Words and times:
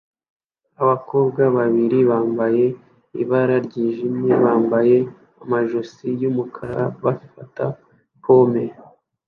Abakobwa 0.81 1.41
babiri 1.57 1.97
bambaye 2.09 2.65
ibara 3.21 3.55
ryijimye 3.67 4.31
bambaye 4.43 4.97
amajosi 5.43 6.05
yumukara 6.21 6.81
bafata 7.03 7.65
pompe 8.23 8.63